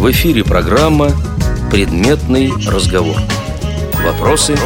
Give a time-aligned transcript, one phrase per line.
[0.00, 1.10] В эфире программа
[1.70, 3.18] «Предметный разговор».
[4.02, 4.56] Вопросы,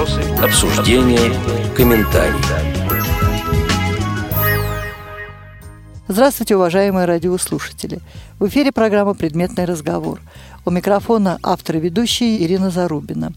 [0.40, 1.32] обсуждения,
[1.74, 2.38] комментарии.
[6.06, 7.98] Здравствуйте, уважаемые радиослушатели.
[8.38, 10.20] В эфире программа «Предметный разговор».
[10.64, 13.32] У микрофона автор и ведущий Ирина Зарубина.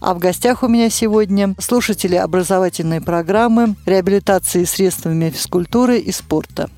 [0.00, 6.68] А в гостях у меня сегодня слушатели образовательной программы реабилитации средствами физкультуры и спорта.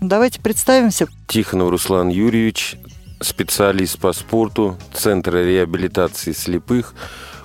[0.00, 1.06] Давайте представимся.
[1.26, 2.78] Тихонов Руслан Юрьевич,
[3.20, 6.94] специалист по спорту Центра реабилитации слепых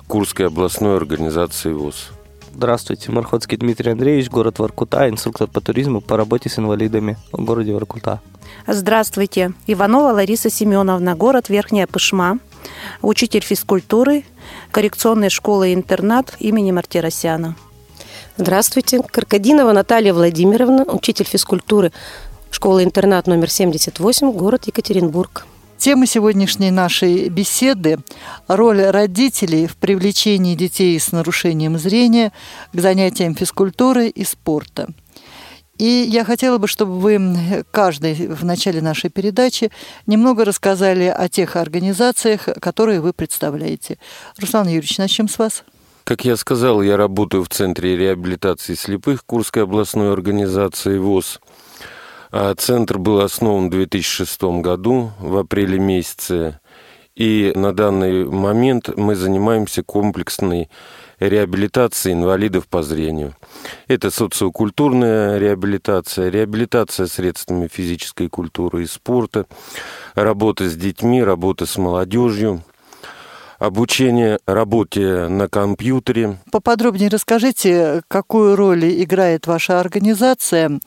[0.06, 2.10] Курской областной организации ВОЗ.
[2.54, 7.72] Здравствуйте, Марходский Дмитрий Андреевич, город Воркута, инструктор по туризму по работе с инвалидами в городе
[7.72, 8.20] Воркута.
[8.66, 12.38] Здравствуйте, Иванова Лариса Семеновна, город Верхняя Пышма,
[13.02, 14.24] учитель физкультуры,
[14.70, 17.56] коррекционной школы-интернат имени Мартиросяна.
[18.36, 21.92] Здравствуйте, Каркадинова Наталья Владимировна, учитель физкультуры
[22.50, 25.46] школы-интернат номер 78, город Екатеринбург.
[25.84, 27.98] Тема сегодняшней нашей беседы–
[28.48, 32.32] роль родителей в привлечении детей с нарушением зрения
[32.72, 34.88] к занятиям физкультуры и спорта.
[35.76, 39.70] И я хотела бы, чтобы вы каждый в начале нашей передачи
[40.06, 43.98] немного рассказали о тех организациях, которые вы представляете.
[44.38, 45.64] Руслан Юрьевич, начнем с вас.
[46.04, 51.40] Как я сказал, я работаю в Центре реабилитации слепых Курской областной организации ВОЗ–
[52.56, 56.58] центр был основан в 2006 году, в апреле месяце.
[57.14, 60.68] И на данный момент мы занимаемся комплексной
[61.20, 63.36] реабилитацией инвалидов по зрению.
[63.86, 69.46] Это социокультурная реабилитация, реабилитация средствами физической культуры и спорта,
[70.16, 72.64] работа с детьми, работа с молодежью,
[73.58, 76.38] обучение работе на компьютере.
[76.50, 80.80] Поподробнее расскажите, какую роль играет ваша организация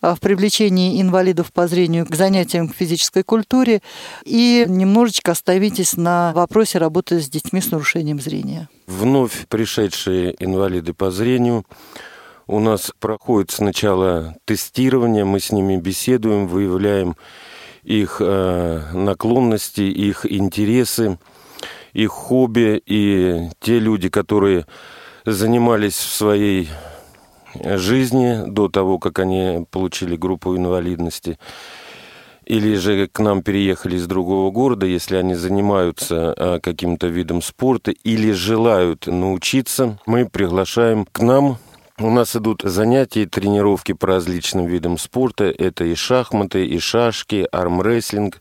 [0.00, 3.82] а, в привлечении инвалидов по зрению к занятиям к физической культуре
[4.24, 8.68] и немножечко остановитесь на вопросе работы с детьми с нарушением зрения.
[8.86, 11.64] Вновь пришедшие инвалиды по зрению
[12.46, 17.16] у нас проходит сначала тестирование, мы с ними беседуем, выявляем
[17.82, 21.18] их э, наклонности, их интересы
[21.94, 24.66] их хобби, и те люди, которые
[25.24, 26.68] занимались в своей
[27.54, 31.38] жизни до того, как они получили группу инвалидности,
[32.44, 37.92] или же к нам переехали из другого города, если они занимаются а, каким-то видом спорта
[37.92, 41.56] или желают научиться, мы приглашаем к нам.
[41.98, 45.44] У нас идут занятия и тренировки по различным видам спорта.
[45.44, 48.40] Это и шахматы, и шашки, армрестлинг,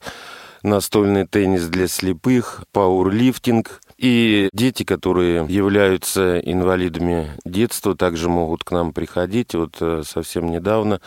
[0.63, 3.81] настольный теннис для слепых, пауэрлифтинг.
[3.97, 9.53] И дети, которые являются инвалидами детства, также могут к нам приходить.
[9.53, 11.00] Вот э, совсем недавно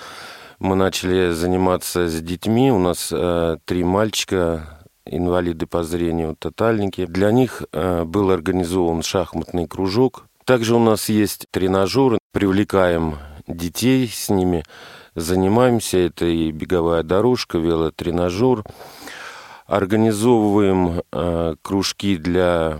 [0.58, 2.70] мы начали заниматься с детьми.
[2.70, 7.06] У нас э, три мальчика, инвалиды по зрению, тотальники.
[7.06, 10.26] Для них э, был организован шахматный кружок.
[10.44, 12.18] Также у нас есть тренажеры.
[12.32, 14.64] Привлекаем детей с ними,
[15.14, 15.98] занимаемся.
[15.98, 18.64] Это и беговая дорожка, велотренажер.
[19.66, 22.78] Организовываем э, кружки для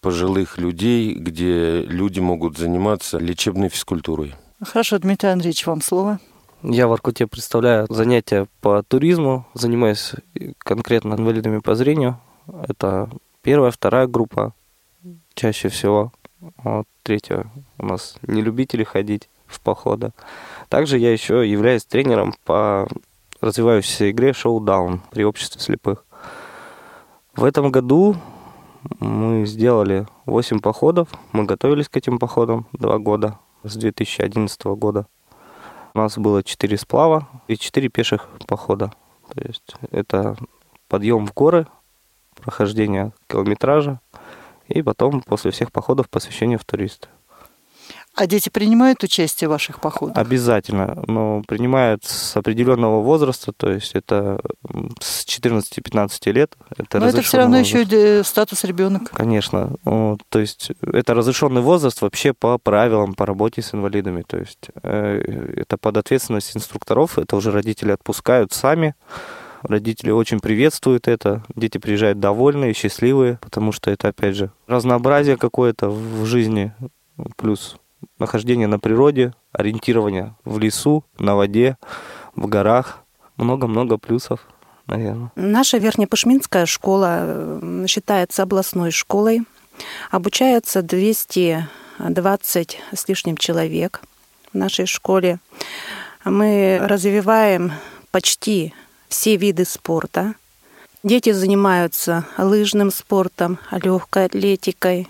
[0.00, 4.34] пожилых людей, где люди могут заниматься лечебной физкультурой.
[4.60, 6.20] Хорошо, Дмитрий Андреевич, вам слово.
[6.62, 10.12] Я в Аркуте представляю занятия по туризму, занимаюсь
[10.58, 12.20] конкретно инвалидами по зрению.
[12.68, 13.10] Это
[13.42, 14.52] первая, вторая группа
[15.34, 16.12] чаще всего.
[16.40, 20.12] Вот третья у нас не любители ходить в походы.
[20.68, 22.88] Также я еще являюсь тренером по
[23.40, 26.04] развивающейся игре шоу-даун при обществе слепых.
[27.38, 28.16] В этом году
[28.98, 31.08] мы сделали 8 походов.
[31.30, 35.06] Мы готовились к этим походам 2 года, с 2011 года.
[35.94, 38.92] У нас было 4 сплава и 4 пеших похода.
[39.32, 40.36] То есть это
[40.88, 41.68] подъем в горы,
[42.34, 44.00] прохождение километража
[44.66, 47.06] и потом после всех походов посвящение в туристы.
[48.18, 50.18] А дети принимают участие в ваших походах?
[50.18, 54.40] Обязательно, но принимают с определенного возраста, то есть это
[54.98, 56.56] с 14-15 лет.
[56.76, 57.92] Это но это все равно возраст.
[57.92, 59.14] еще статус ребенка.
[59.14, 64.38] Конечно, ну, то есть это разрешенный возраст вообще по правилам по работе с инвалидами, то
[64.38, 68.96] есть э, это под ответственность инструкторов, это уже родители отпускают сами.
[69.62, 71.44] Родители очень приветствуют это.
[71.54, 76.72] Дети приезжают довольные, счастливые, потому что это, опять же, разнообразие какое-то в жизни,
[77.36, 77.76] плюс
[78.18, 81.76] нахождение на природе, ориентирование в лесу, на воде,
[82.34, 83.00] в горах.
[83.36, 84.40] Много-много плюсов,
[84.86, 85.30] наверное.
[85.36, 89.42] Наша Верхнепышминская школа э, считается областной школой.
[90.10, 94.00] Обучается 220 с лишним человек
[94.52, 95.38] в нашей школе.
[96.24, 97.72] Мы развиваем
[98.10, 98.74] почти
[99.08, 100.34] все виды спорта.
[101.04, 105.08] Дети занимаются лыжным спортом, легкой атлетикой.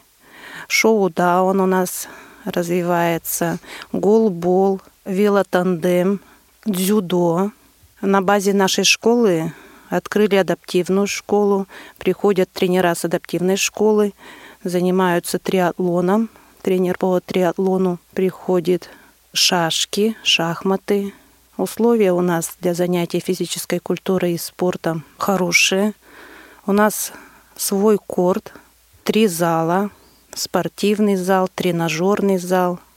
[0.68, 2.08] Шоу-даун у нас
[2.48, 3.58] развивается,
[3.92, 6.20] голбол, велотандем,
[6.64, 7.52] дзюдо.
[8.00, 9.52] На базе нашей школы
[9.88, 11.66] открыли адаптивную школу,
[11.98, 14.12] приходят тренера с адаптивной школы,
[14.64, 16.28] занимаются триатлоном.
[16.62, 18.90] Тренер по триатлону приходит
[19.32, 21.14] шашки, шахматы.
[21.56, 25.94] Условия у нас для занятий физической культурой и спортом хорошие.
[26.66, 27.12] У нас
[27.56, 28.52] свой корт,
[29.04, 29.90] три зала,
[30.38, 32.78] спортивный зал, тренажерный зал–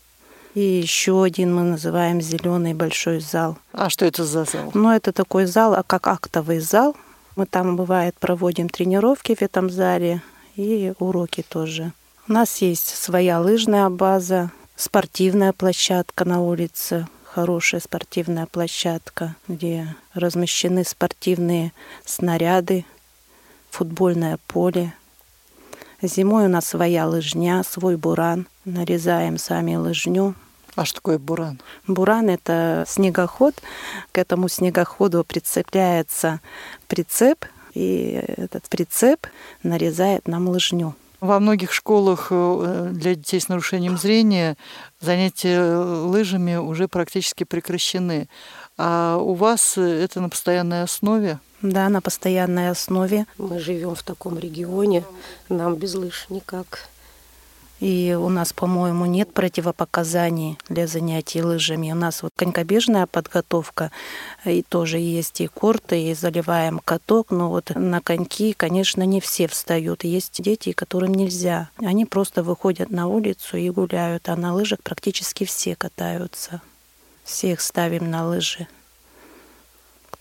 [0.53, 3.57] и еще один мы называем зеленый большой зал.
[3.71, 4.71] А что это за зал?
[4.73, 6.95] Ну, это такой зал, а как актовый зал.
[7.38, 10.21] Мы там, бывает, проводим тренировки в этом зале
[10.55, 11.93] и уроки тоже.
[12.27, 20.83] У нас есть своя лыжная база, спортивная площадка на улице, хорошая спортивная площадка, где размещены
[20.83, 21.71] спортивные
[22.05, 22.85] снаряды,
[23.69, 24.93] футбольное поле.
[26.01, 28.48] Зимой у нас своя лыжня, свой буран.
[28.65, 30.33] Нарезаем сами лыжню.
[30.75, 31.59] А что такое буран?
[31.86, 33.56] Буран– это снегоход.
[34.12, 36.39] К этому снегоходу прицепляется
[36.88, 39.27] прицеп, и этот прицеп
[39.62, 40.95] нарезает нам лыжню.
[41.19, 44.57] Во многих школах э, для детей с нарушением зрения
[45.01, 48.27] занятия лыжами уже практически прекращены.
[48.75, 51.39] А у вас это на постоянной основе?
[51.61, 53.25] Да, на постоянной основе.
[53.37, 55.03] Мы живем в таком регионе,
[55.49, 56.89] нам без лыж никак.
[57.79, 61.91] И у нас, по-моему, нет противопоказаний для занятий лыжами.
[61.91, 63.91] У нас вот конькобежная подготовка,
[64.45, 67.31] и тоже есть и корты, и заливаем каток.
[67.31, 70.03] Но вот на коньки, конечно, не все встают.
[70.03, 71.69] Есть дети, которым нельзя.
[71.77, 76.61] Они просто выходят на улицу и гуляют, а на лыжах практически все катаются.
[77.23, 78.67] Всех ставим на лыжи.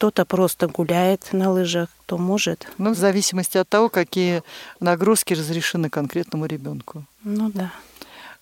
[0.01, 2.67] Кто-то просто гуляет на лыжах, кто может.
[2.79, 4.43] Ну, в зависимости от того, какие
[4.81, 7.05] нагрузки разрешены конкретному ребенку.
[7.23, 7.71] Ну да.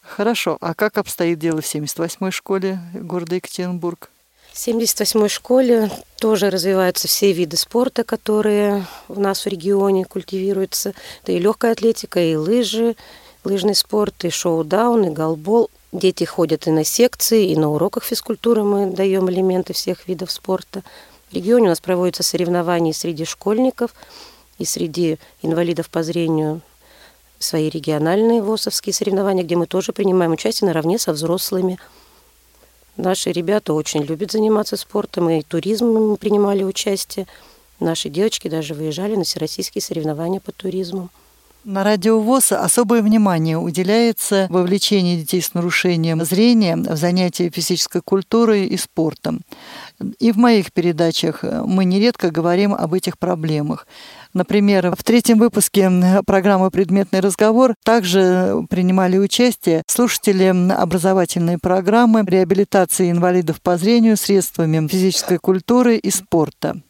[0.00, 0.56] Хорошо.
[0.60, 4.08] А как обстоит дело в 78-й школе города Екатеринбург?
[4.52, 5.90] В 78-й школе
[6.20, 10.94] тоже развиваются все виды спорта, которые у нас в регионе культивируются.
[11.24, 12.94] Это и легкая атлетика, и лыжи,
[13.42, 15.70] лыжный спорт, и шоу-даун, и голбол.
[15.90, 20.84] Дети ходят и на секции, и на уроках физкультуры мы даем элементы всех видов спорта.
[21.30, 23.94] В регионе у нас проводятся соревнования среди школьников
[24.58, 26.62] и среди инвалидов по зрению
[27.38, 31.78] свои региональные ВОСовские соревнования, где мы тоже принимаем участие наравне со взрослыми.
[32.96, 37.26] Наши ребята очень любят заниматься спортом, и туризмом мы принимали участие.
[37.78, 41.10] Наши девочки даже выезжали на всероссийские соревнования по туризму.
[41.68, 42.18] На радио
[42.50, 49.42] особое внимание уделяется вовлечению детей с нарушением зрения в занятия физической культурой и спортом.
[50.18, 53.86] И в моих передачах мы нередко говорим об этих проблемах.
[54.32, 55.92] Например, в третьем выпуске
[56.24, 65.36] программы «Предметный разговор» также принимали участие слушатели образовательной программы реабилитации инвалидов по зрению средствами физической
[65.36, 66.80] культуры и спорта.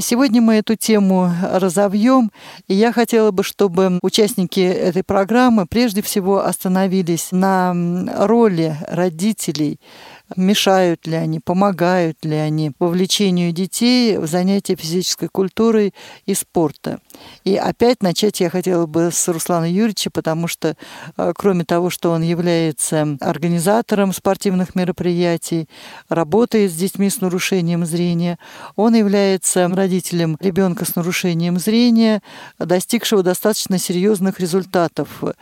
[0.00, 2.30] Сегодня мы эту тему разовьем,
[2.66, 7.74] и я хотела бы, чтобы участники этой программы прежде всего остановились на
[8.26, 9.80] роли родителей
[10.36, 15.94] мешают ли они, помогают ли они вовлечению детей в занятия физической культурой
[16.26, 17.00] и спорта.
[17.44, 20.76] И опять начать я хотела бы с Руслана Юрьевича, потому что
[21.16, 25.68] э, кроме того, что он является организатором спортивных мероприятий,
[26.08, 28.38] работает с детьми с нарушением зрения,
[28.76, 32.22] он является родителем ребенка с нарушением зрения,
[32.58, 35.32] достигшего достаточно серьезных результатов э,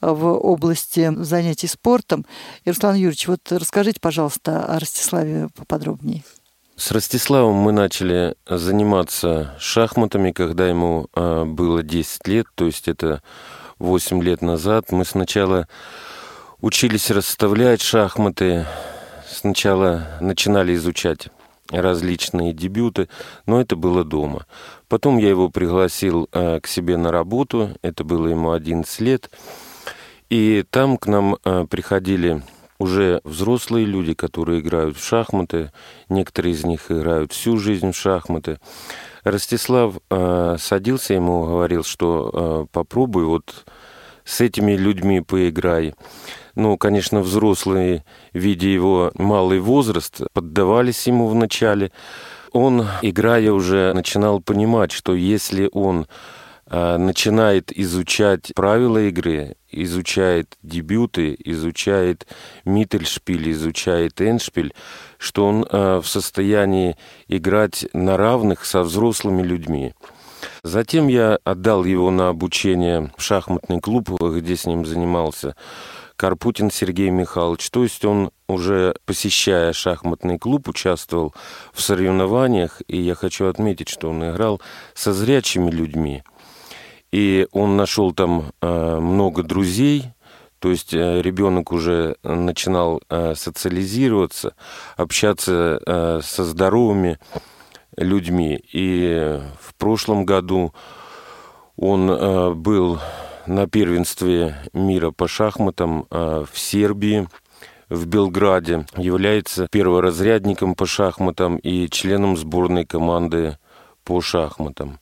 [0.00, 2.26] в области занятий спортом.
[2.64, 6.22] И, Руслан Юрьевич, вот расскажите, пожалуйста, о Ростиславе поподробнее.
[6.78, 13.22] С Ростиславом мы начали заниматься шахматами, когда ему а, было 10 лет, то есть это
[13.78, 14.92] 8 лет назад.
[14.92, 15.68] Мы сначала
[16.60, 18.66] учились расставлять шахматы,
[19.26, 21.28] сначала начинали изучать
[21.70, 23.08] различные дебюты,
[23.46, 24.44] но это было дома.
[24.86, 29.30] Потом я его пригласил а, к себе на работу, это было ему 11 лет,
[30.28, 31.38] и там к нам
[31.70, 32.42] приходили
[32.78, 35.72] уже взрослые люди, которые играют в шахматы,
[36.08, 38.58] некоторые из них играют всю жизнь в шахматы.
[39.24, 43.64] Ростислав э, садился, ему говорил, что э, попробуй вот
[44.24, 45.94] с этими людьми поиграй.
[46.54, 51.92] Ну, конечно, взрослые, видя его малый возраст, поддавались ему вначале.
[52.52, 56.06] Он, играя, уже начинал понимать, что если он
[56.68, 62.26] начинает изучать правила игры, изучает дебюты, изучает
[62.64, 64.74] Миттельшпиль, изучает Эншпиль,
[65.18, 66.96] что он э, в состоянии
[67.28, 69.94] играть на равных со взрослыми людьми.
[70.62, 75.54] Затем я отдал его на обучение в шахматный клуб, где с ним занимался
[76.16, 77.70] Карпутин Сергей Михайлович.
[77.70, 81.34] То есть он уже посещая шахматный клуб, участвовал
[81.72, 84.60] в соревнованиях, и я хочу отметить, что он играл
[84.94, 86.22] со зрячими людьми.
[87.16, 90.12] И он нашел там э, много друзей,
[90.58, 94.54] то есть э, ребенок уже начинал э, социализироваться,
[94.98, 97.18] общаться со здоровыми
[97.96, 98.62] людьми.
[98.70, 100.74] И в прошлом году
[101.76, 102.06] он
[102.60, 103.00] был
[103.46, 107.28] на первенстве мира по шахматам в Сербии,
[107.88, 113.56] в Белграде, является перворазрядником по шахматам и членом сборной команды
[114.04, 114.98] по шахматам.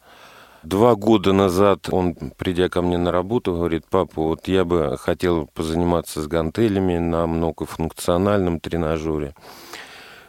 [0.64, 5.46] Два года назад он, придя ко мне на работу, говорит, папа, вот я бы хотел
[5.52, 9.34] позаниматься с гантелями на многофункциональном тренажере.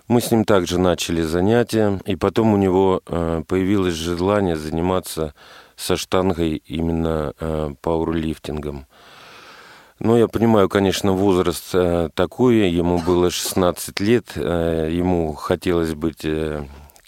[0.10, 5.34] Мы с ним также начали занятия, и потом у него э, появилось желание заниматься
[5.77, 8.88] со штангой именно э, пауэрлифтингом.
[10.00, 16.25] Но я понимаю, конечно, возраст э, такой, ему было 16 лет, ему хотелось быть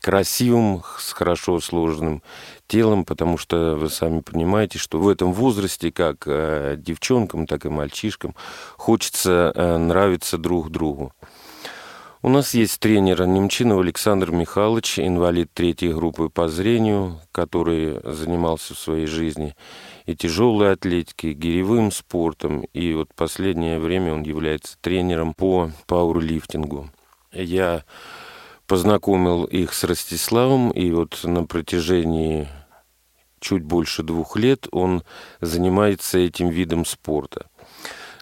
[0.07, 2.23] красивым, с хорошо сложенным
[2.65, 7.69] телом, потому что вы сами понимаете, что в этом возрасте, как э, девчонкам, так и
[7.69, 8.33] мальчишкам,
[8.77, 11.11] хочется э, нравиться друг другу.
[12.21, 18.79] У нас есть тренер Немчинов Александр Михайлович, инвалид третьей группы по зрению, который занимался в
[18.79, 19.57] своей жизни
[20.05, 26.89] и тяжелой атлетикой, и гиревым спортом, и вот последнее время он является тренером по пауэрлифтингу.
[27.33, 27.83] Я
[28.67, 32.47] познакомил их с Ростиславом, и вот на протяжении
[33.39, 35.03] чуть больше двух лет он
[35.41, 37.47] занимается этим видом спорта–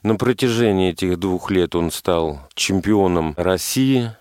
[0.06, 4.12] на протяжении этих двух лет он стал чемпионом России,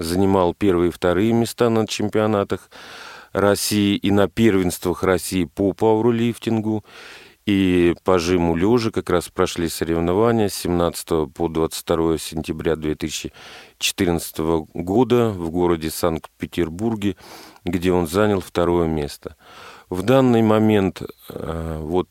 [0.00, 2.68] занимал первые и вторые места на чемпионатах
[3.32, 6.84] России и на первенствах России по пауэрлифтингу.
[7.48, 14.38] И по жиму лежа как раз прошли соревнования с 17 по 22 сентября 2014
[14.74, 17.16] года в городе Санкт-Петербурге,
[17.64, 19.34] где он занял второе место.
[19.88, 21.00] В данный момент
[21.30, 22.08] э, вот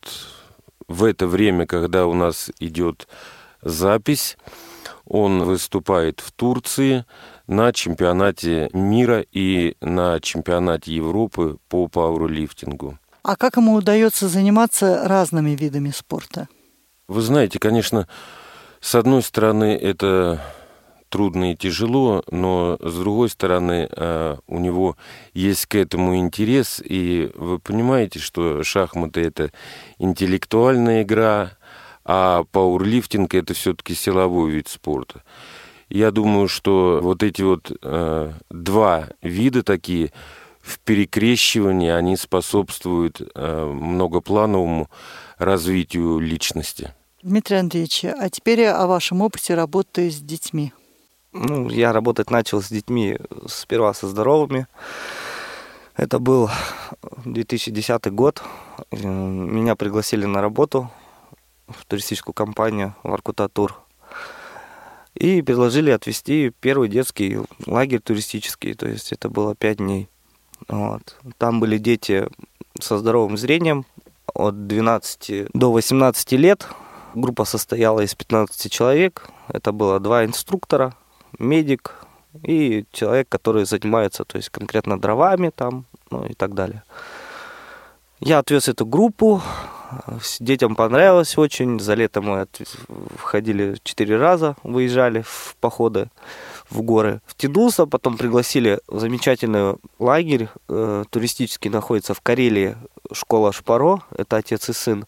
[0.87, 3.07] в это время, когда у нас идет
[3.61, 4.37] запись,
[5.05, 7.05] он выступает в Турции
[7.45, 12.97] на чемпионате мира и на чемпионате Европы по пауэрлифтингу.
[13.27, 16.47] А как ему удается заниматься разными видами спорта?
[17.09, 18.07] Вы знаете, конечно,
[18.79, 20.41] с одной стороны, это
[21.09, 24.95] трудно и тяжело, но с другой стороны э, у него
[25.33, 29.51] есть к этому интерес, и вы понимаете, что шахматы это
[29.97, 31.51] интеллектуальная игра,
[32.05, 35.21] а пауэрлифтинг это все-таки силовой вид спорта.
[35.89, 40.13] Я думаю, что вот эти вот э, два вида такие
[40.67, 44.89] в перекрещивании, они способствуют э, многоплановому
[45.37, 46.93] развитию личности.
[47.23, 50.73] Дмитрий Андреевич, а теперь о вашем опыте работы с детьми.
[51.31, 54.67] Ну, я работать начал с детьми сперва со здоровыми.
[55.95, 56.49] Это был
[57.25, 58.43] 2010 год.
[58.91, 60.91] Меня пригласили на работу
[61.67, 63.79] в туристическую компанию Воркута Тур.
[65.15, 68.73] И предложили отвезти первый детский лагерь туристический.
[68.73, 70.09] То есть это было пять дней.
[70.67, 71.17] Вот.
[71.37, 72.27] Там были дети
[72.79, 73.85] со здоровым зрением
[74.33, 76.67] от 12 до 18 лет.
[77.15, 79.29] Группа состояла из 15 человек.
[79.47, 80.93] Это было два инструктора–
[81.39, 81.95] медик
[82.43, 86.83] и человек, который занимается, то есть конкретно дровами там, ну и так далее.
[88.19, 89.41] Я отвез эту группу,
[90.39, 91.79] детям понравилось очень.
[91.79, 92.47] За лето мы
[93.15, 96.09] входили четыре раза, выезжали в походы
[96.69, 97.21] в горы.
[97.25, 102.77] Втянулся, потом пригласили в замечательный лагерь, э, туристический, находится в Карелии,
[103.11, 105.05] школа Шпаро, это отец и сын.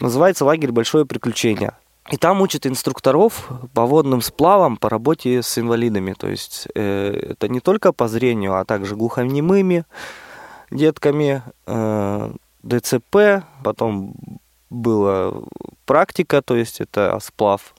[0.00, 1.74] Называется лагерь «Большое приключение».
[2.10, 6.14] И там учат инструкторов по водным сплавам, по работе с инвалидами.
[6.14, 9.84] То есть э, это не только по зрению, а также глухонемыми
[10.70, 12.32] детками, э,
[12.62, 14.14] ДЦП, потом
[14.70, 15.32] была
[15.84, 17.74] практика, то есть это сплав,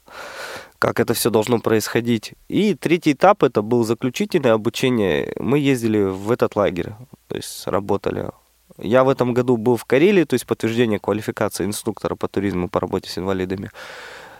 [0.81, 2.33] как это все должно происходить.
[2.49, 5.31] И третий этап это был заключительное обучение.
[5.39, 6.93] Мы ездили в этот лагерь,
[7.27, 8.31] то есть работали.
[8.79, 12.79] Я в этом году был в Карелии, то есть подтверждение квалификации инструктора по туризму по
[12.79, 13.69] работе с инвалидами.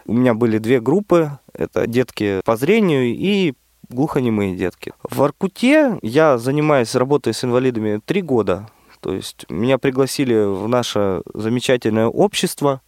[0.08, 1.38] У меня были две группы.
[1.54, 3.54] Это детки по зрению и
[3.90, 4.94] глухонемые детки.
[5.04, 8.68] В Аркуте я занимаюсь работой с инвалидами три года.
[9.00, 12.82] То есть меня пригласили в наше замечательное общество.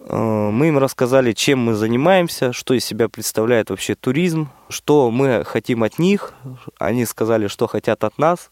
[0.00, 5.44] Э, мы им рассказали, чем мы занимаемся, что из себя представляет вообще туризм, что мы
[5.44, 6.34] хотим от них.
[6.78, 8.50] Они сказали, что хотят от нас.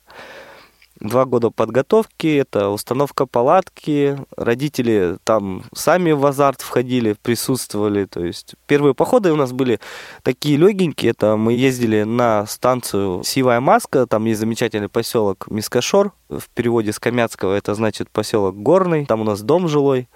[0.98, 8.54] Два года подготовки, это установка палатки, родители там сами в азарт входили, присутствовали, то есть
[8.66, 9.78] первые походы у нас были
[10.22, 16.48] такие легенькие, это мы ездили на станцию Сивая Маска, там есть замечательный поселок Мискашор, в
[16.54, 20.08] переводе с Камятского это значит поселок Горный, там у нас дом жилой,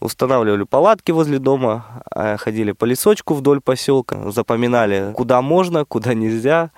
[0.00, 6.70] устанавливали палатки возле дома, а ходили по лесочку вдоль поселка, запоминали, куда можно, куда нельзя,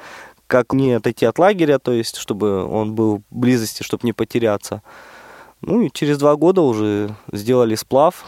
[0.47, 4.83] как не отойти от лагеря, то есть, чтобы он был в близости, чтобы не потеряться.
[5.61, 8.25] Ну и через два года уже сделали сплав,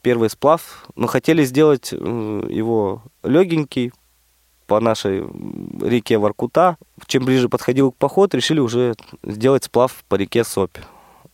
[0.00, 3.92] первый сплав, но хотели сделать его легенький
[4.66, 5.20] по нашей
[5.82, 6.78] реке Воркута.
[7.06, 10.78] Чем ближе подходил к поход, решили уже сделать сплав по реке Сопь.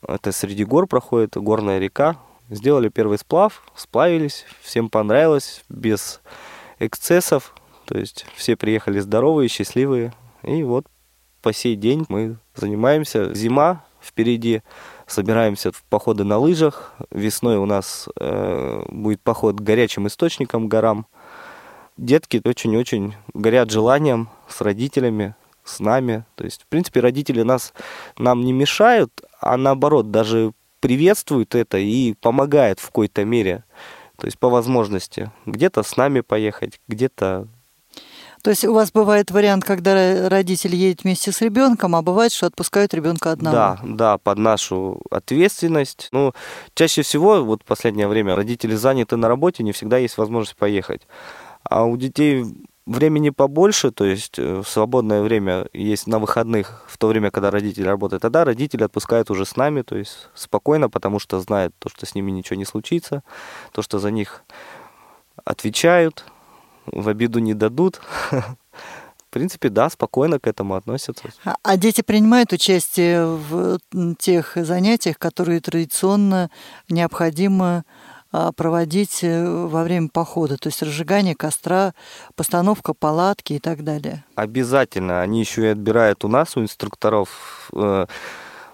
[0.06, 2.16] Это среди гор проходит горная река.
[2.50, 6.20] Сделали первый сплав, сплавились, всем понравилось, без
[6.78, 7.54] эксцессов.
[7.84, 10.12] То есть все приехали здоровые, счастливые.
[10.42, 10.86] И вот
[11.42, 13.34] по сей день мы занимаемся.
[13.34, 14.62] Зима впереди,
[15.06, 16.94] собираемся в походы на лыжах.
[17.10, 21.06] Весной у нас э, будет поход к горячим источникам, горам.
[21.96, 26.24] Детки очень-очень горят желанием с родителями, с нами.
[26.36, 27.74] То есть, в принципе, родители нас,
[28.16, 33.64] нам не мешают, а наоборот, даже приветствуют это и помогают в какой-то мере.
[34.16, 35.30] То есть по возможности.
[35.46, 37.48] Где-то с нами поехать, где-то
[38.42, 42.46] то есть у вас бывает вариант, когда родитель едет вместе с ребенком, а бывает, что
[42.46, 43.54] отпускают ребенка одного.
[43.54, 46.08] Да, да, под нашу ответственность.
[46.12, 46.32] Ну,
[46.74, 51.02] чаще всего, вот в последнее время, родители заняты на работе, не всегда есть возможность поехать.
[51.64, 52.44] А у детей
[52.88, 57.84] времени побольше, то есть э, свободное время есть на выходных, в то время, когда родители
[57.84, 62.06] работают, тогда родители отпускают уже с нами, то есть спокойно, потому что знают то, что
[62.06, 63.22] с ними ничего не случится,
[63.72, 64.42] то, что за них
[65.44, 66.24] отвечают,
[66.86, 68.00] в обиду не дадут.
[69.28, 71.28] В принципе, да, спокойно к этому относятся.
[71.44, 73.78] А, а дети принимают участие в
[74.18, 76.50] тех занятиях, которые традиционно
[76.88, 77.84] необходимо
[78.30, 81.94] проводить э, во время похода, то есть разжигание костра,
[82.36, 84.24] постановка палатки и так далее.
[84.34, 85.22] Обязательно.
[85.22, 88.06] Они еще и отбирают у нас, у инструкторов, э,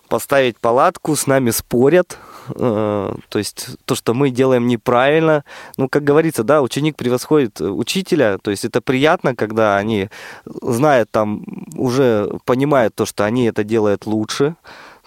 [0.08, 5.44] поставить палатку, с нами спорят, Э, то есть то, что мы делаем неправильно.
[5.76, 10.08] Ну, как говорится, да, ученик превосходит учителя, то есть это приятно, когда они
[10.44, 14.56] знают там, уже понимают то, что они это делают лучше,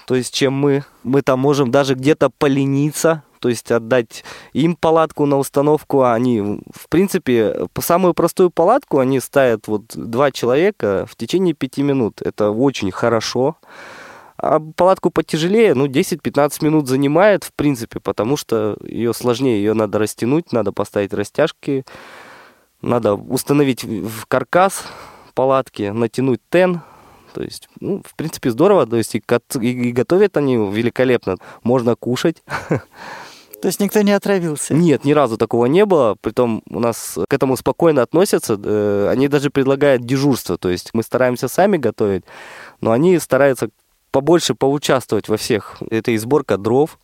[0.05, 0.83] то есть чем мы.
[1.03, 4.23] Мы там можем даже где-то полениться, то есть отдать
[4.53, 10.31] им палатку на установку, а они, в принципе, самую простую палатку они ставят вот два
[10.31, 12.21] человека в течение пяти минут.
[12.21, 13.57] Это очень хорошо.
[14.37, 19.97] А палатку потяжелее, ну, 10-15 минут занимает, в принципе, потому что ее сложнее, ее надо
[19.97, 21.85] растянуть, надо поставить растяжки,
[22.81, 24.83] надо установить в каркас
[25.33, 26.81] палатки, натянуть тен,
[27.33, 29.21] то есть, ну, в принципе, здорово, то есть и,
[29.59, 32.43] и готовят они великолепно, можно кушать.
[33.61, 34.73] То есть никто не отравился?
[34.73, 36.15] Нет, ни разу такого не было.
[36.21, 38.59] Притом у нас к этому спокойно относятся.
[38.63, 40.57] Э, они даже предлагают дежурство.
[40.57, 42.23] То есть мы стараемся сами готовить,
[42.81, 43.69] но они стараются
[44.11, 45.77] побольше поучаствовать во всех.
[45.89, 46.99] Это и сборка дров,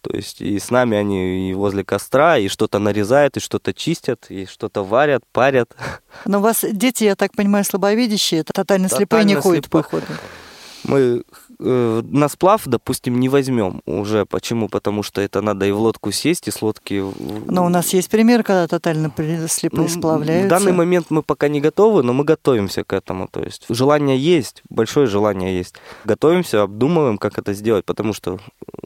[0.00, 4.26] то есть и с нами они и возле костра, и что-то нарезают, и что-то чистят,
[4.30, 5.76] и что-то варят, парят.
[6.24, 10.06] Но у вас дети, я так понимаю, слабовидящие, тотально, тотально слепые не ходят по походу.
[10.84, 11.22] Мы
[11.60, 14.24] э, на сплав, допустим, не возьмем уже.
[14.24, 14.68] Почему?
[14.68, 17.02] Потому что это надо и в лодку сесть, и с лодки...
[17.46, 19.12] Но у нас есть пример, когда тотально
[19.48, 20.46] слепые ну, сплавляются.
[20.46, 23.28] В данный момент мы пока не готовы, но мы готовимся к этому.
[23.28, 25.74] То есть желание есть, большое желание есть.
[26.04, 28.38] Готовимся, обдумываем, как это сделать, потому что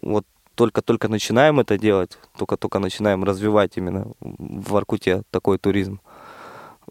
[0.03, 6.01] вот только-только начинаем это делать, только-только начинаем развивать именно в Аркуте такой туризм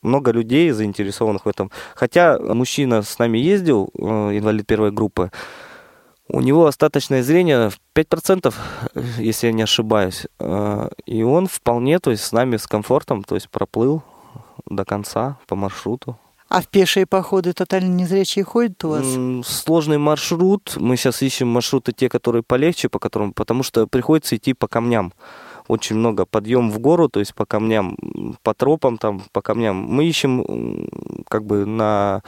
[0.03, 1.71] много людей заинтересованных в этом.
[1.95, 4.01] Хотя мужчина с нами ездил, э,
[4.37, 5.31] инвалид первой группы,
[6.33, 8.53] у него остаточное зрение в 5%,
[9.19, 10.25] если я не ошибаюсь.
[10.39, 14.01] Э, и он вполне, то есть с нами с комфортом, то есть проплыл
[14.65, 16.17] до конца по маршруту.
[16.49, 19.47] А в пешие походы тотально незрячие ходят у вас?
[19.47, 20.75] Сложный маршрут.
[20.77, 25.13] Мы сейчас ищем маршруты те, которые полегче, по которым, потому что приходится идти по камням
[25.67, 27.97] очень много подъем в гору, то есть по камням,
[28.43, 29.75] по тропам там, по камням.
[29.75, 30.87] Мы ищем
[31.27, 32.21] как бы на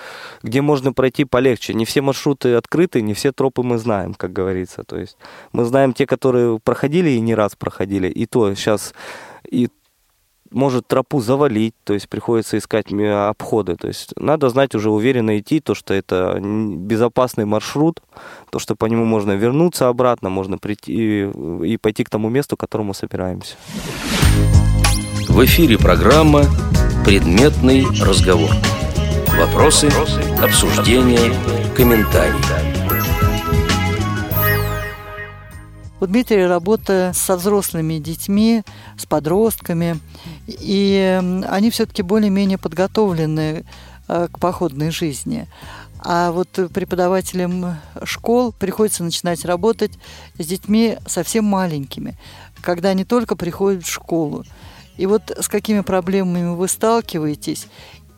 [0.44, 1.74] где можно пройти полегче.
[1.74, 4.84] Не все маршруты открыты, не все тропы мы знаем, как говорится.
[4.84, 5.18] То есть
[5.52, 8.08] мы знаем те, которые проходили и не раз проходили.
[8.08, 8.94] И то сейчас
[9.50, 9.70] и
[10.52, 13.76] может тропу завалить, то есть приходится искать обходы.
[13.76, 18.02] То есть надо знать уже уверенно идти, то, что это безопасный маршрут,
[18.52, 21.30] то, что по нему можно вернуться обратно, можно прийти
[21.64, 23.56] и пойти к тому месту, к которому собираемся.
[25.28, 26.44] В эфире программа
[27.04, 28.52] «Предметный разговор».
[29.38, 29.90] Вопросы,
[30.42, 31.34] обсуждения,
[31.76, 32.75] комментарии.
[36.02, 38.64] У Дмитрия работа со взрослыми детьми,
[38.98, 39.98] с подростками,
[40.46, 43.64] и они все-таки более-менее подготовлены
[44.10, 45.48] э, к походной жизни.
[46.00, 49.94] А вот преподавателям школ приходится начинать работать
[50.38, 52.18] с детьми совсем маленькими,
[52.62, 54.44] когда они только приходят в школу.
[54.98, 57.68] И вот с какими проблемами вы сталкиваетесь,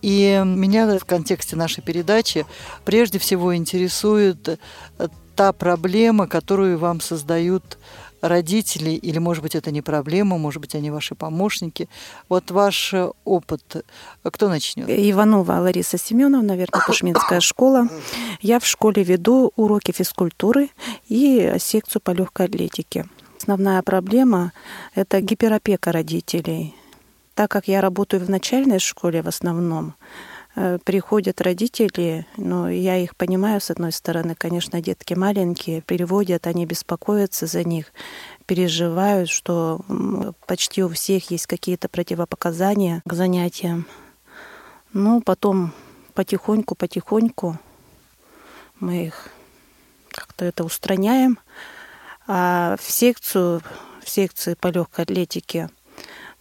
[0.02, 2.48] и меня в контексте нашей передачи
[2.86, 4.60] прежде всего интересует
[5.38, 7.78] та проблема, которую вам создают
[8.22, 11.88] родители, или, может быть, это не проблема, может быть, они ваши помощники.
[12.30, 13.86] Вот ваш опыт,
[14.24, 14.90] кто начнет?
[14.90, 17.88] Иванова Лариса Семеновна, наверное, Пушминская школа.
[18.42, 20.70] Я в школе веду уроки физкультуры
[21.08, 23.06] и секцию по легкой атлетике.
[23.38, 24.52] Основная проблема–
[24.96, 26.74] это гиперопека родителей.
[27.36, 30.37] Так как я работаю в начальной школе в основном, Э,
[30.86, 37.46] приходят родители, но я их понимаю, с одной стороны, конечно, детки маленькие, переводят, они беспокоятся
[37.46, 37.94] за них,
[38.48, 39.82] переживают, что
[40.48, 43.86] почти у всех есть какие-то противопоказания к занятиям.
[44.94, 45.74] Ну, потом
[46.16, 47.60] потихоньку-потихоньку
[48.80, 49.30] мы их
[50.10, 51.38] как-то это устраняем.
[52.26, 53.62] А в секцию,
[54.04, 55.70] в секции по легкой атлетике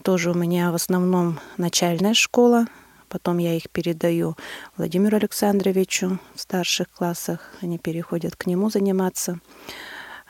[0.02, 2.66] тоже у меня в основном начальная школа–
[3.08, 4.36] Потом я их передаю
[4.76, 7.40] Владимиру Александровичу в старших классах.
[7.60, 9.40] Они переходят к нему заниматься.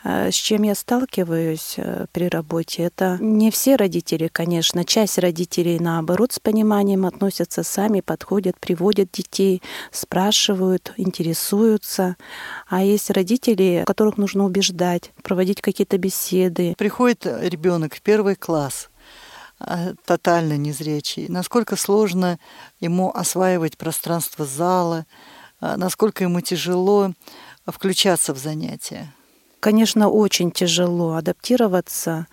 [0.03, 4.85] А, с чем я сталкиваюсь э, при работе, это не все родители, конечно.
[4.85, 9.61] Часть родителей, наоборот, с пониманием относятся сами, подходят, приводят детей,
[9.91, 12.15] спрашивают, интересуются.
[12.67, 16.75] А есть родители, которых нужно убеждать, проводить какие-то беседы.
[16.77, 18.89] Приходит ребенок в первый класс,
[20.05, 22.39] тотально незрячий, насколько сложно
[22.79, 25.05] ему осваивать пространство зала,
[25.59, 27.13] а, насколько ему тяжело
[27.65, 29.11] включаться в занятия.
[29.59, 32.27] Конечно, очень тяжело адаптироваться.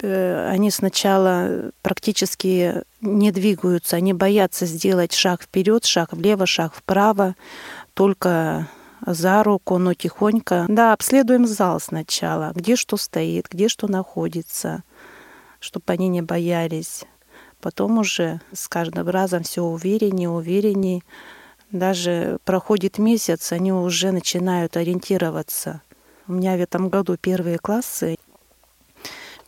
[0.00, 7.36] Э, они сначала практически не двигаются, они боятся сделать шаг вперед, шаг влево, шаг вправо,
[7.92, 8.68] только
[9.04, 10.64] за руку, но тихонько.
[10.68, 14.82] Да, обследуем зал сначала, где что стоит, где что находится
[15.60, 17.04] чтобы они не боялись.
[17.60, 21.02] Потом уже с каждым разом все увереннее, увереннее.
[21.70, 25.82] Даже проходит месяц, они уже начинают ориентироваться.
[26.26, 28.16] У меня в этом году первые классы.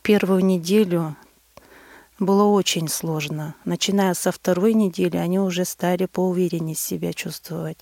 [0.01, 1.15] Первую неделю
[2.19, 3.55] было очень сложно.
[3.65, 7.79] Начиная со второй недели, они уже стали поувереннее себя чувствовать.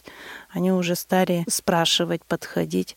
[0.50, 2.96] Они уже стали спрашивать, подходить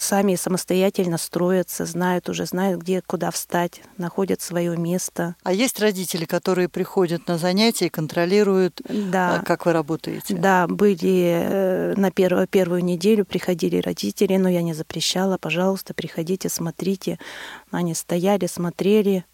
[0.00, 5.36] сами самостоятельно строятся, знают уже, знают, где, куда встать, находят свое место.
[5.42, 9.36] А есть родители, которые приходят на занятия и контролируют, да.
[9.36, 10.34] А, как вы работаете?
[10.34, 16.48] Да, были э, на первую, первую неделю приходили родители, но я не запрещала, пожалуйста, приходите,
[16.48, 17.18] смотрите.
[17.70, 19.24] Они стояли, смотрели,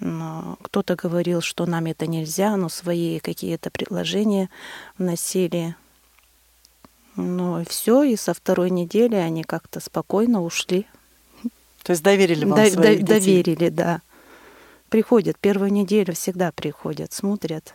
[0.00, 4.50] кто-то говорил, что нам это нельзя, но свои какие-то предложения
[4.98, 5.76] вносили.
[7.16, 10.86] Ну и все, и со второй недели они как-то спокойно ушли.
[11.82, 14.00] То есть доверили вам До, своих до, Доверили, да.
[14.88, 17.74] Приходят, первую неделю всегда приходят, смотрят.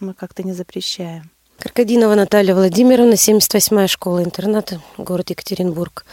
[0.00, 1.30] Мы как-то не запрещаем.
[1.58, 6.04] Каркадинова Наталья Владимировна, 78-я школа-интерната, город Екатеринбург.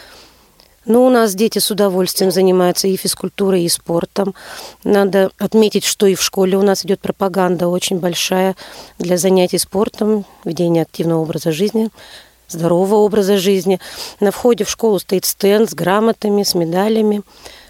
[0.85, 4.33] Ну, у нас дети с удовольствием занимаются и физкультурой, и спортом.
[4.83, 8.55] Надо отметить, что и в школе у нас идет пропаганда очень большая
[8.97, 11.89] для занятий спортом, ведения активного образа жизни
[12.51, 13.79] здорового образа жизни.
[14.19, 17.21] На входе в школу стоит стенд с грамотами, с медалями,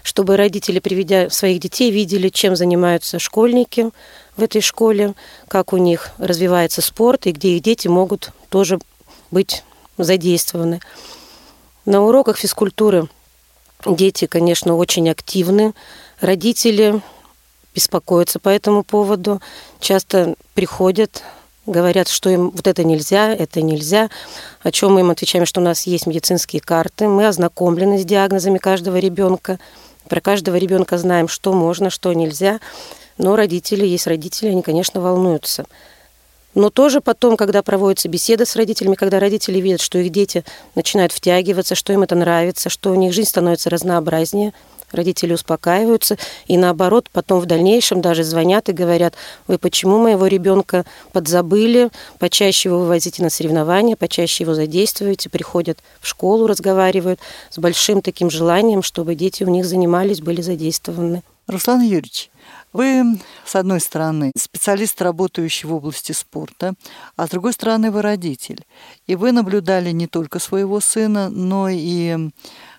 [0.02, 3.90] чтобы родители, приведя своих детей, видели, чем занимаются школьники
[4.36, 5.14] в этой школе,
[5.48, 8.78] как у них развивается спорт и где их дети могут тоже
[9.30, 9.64] быть
[9.98, 10.80] задействованы.
[11.84, 13.08] На уроках физкультуры
[13.84, 15.74] дети, конечно, очень активны.
[16.20, 17.00] Родители
[17.74, 19.40] беспокоятся по этому поводу,
[19.80, 21.22] часто приходят
[21.66, 24.10] говорят, что им вот это нельзя, это нельзя,
[24.62, 28.58] о чем мы им отвечаем, что у нас есть медицинские карты, мы ознакомлены с диагнозами
[28.58, 29.58] каждого ребенка,
[30.08, 32.60] про каждого ребенка знаем, что можно, что нельзя,
[33.18, 35.64] но родители, есть родители, они, конечно, волнуются.
[36.54, 40.44] Но тоже потом, когда проводятся беседы с родителями, когда родители видят, что их дети
[40.74, 44.52] начинают втягиваться, что им это нравится, что у них жизнь становится разнообразнее–
[44.92, 49.14] родители успокаиваются, и наоборот, потом в дальнейшем даже звонят и говорят,
[49.46, 56.06] вы почему моего ребенка подзабыли, почаще его вывозите на соревнования, почаще его задействуете, приходят в
[56.06, 61.22] школу, разговаривают с большим таким желанием, чтобы дети у них занимались, были задействованы.
[61.48, 62.30] Руслан Юрьевич,
[62.72, 66.74] вы, с одной стороны, специалист, работающий в области спорта,
[67.16, 68.64] а с другой стороны, вы родитель.
[69.06, 72.30] И вы наблюдали не только своего сына, но и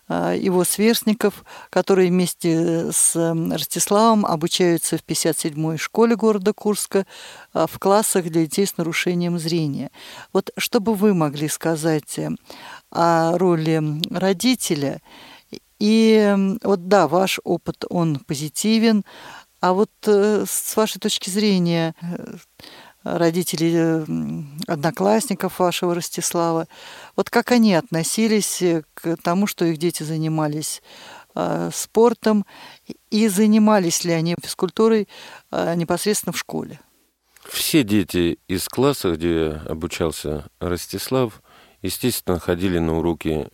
[0.09, 7.05] его сверстников, которые вместе с Ростиславом обучаются в 57-й школе города Курска
[7.53, 9.91] в классах для детей с нарушением зрения.
[10.33, 12.19] Вот что бы вы могли сказать
[12.91, 15.01] о роли родителя
[15.83, 19.03] и вот да, ваш опыт, он позитивен,
[19.59, 21.93] а вот э, с вашей точки зрения
[23.03, 24.05] э, родителей э,
[24.67, 26.67] одноклассников вашего Ростислава,
[27.15, 28.63] вот как они относились
[28.93, 30.81] к тому, что их дети занимались
[31.71, 32.45] спортом,
[33.09, 35.07] и занимались ли они физкультурой
[35.51, 36.79] непосредственно в школе?
[37.49, 41.41] Все дети из класса, где обучался Ростислав,
[41.81, 43.49] естественно, ходили на уроки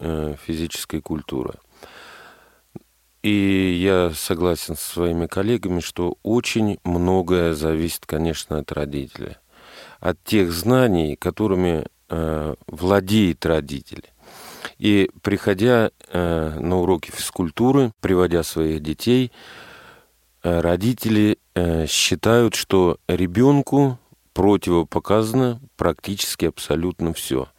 [0.45, 1.53] физической культуры–
[3.21, 9.39] и я согласен со своими коллегами, что очень многое зависит, конечно, от родителя.
[9.99, 14.05] От тех знаний, которыми э, владеет родитель.
[14.77, 19.32] И приходя э, на уроки физкультуры, приводя своих детей,
[20.41, 23.99] э, родители э, считают, что ребенку
[24.34, 27.49] противопоказано практически абсолютно все.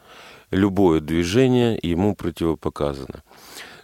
[0.51, 3.23] Любое движение ему противопоказано.